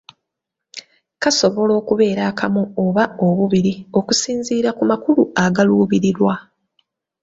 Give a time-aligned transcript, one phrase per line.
[1.21, 6.33] Kasobola okubeera akamu oba obubiri, okusinziira ku makulu agaluubirirwa.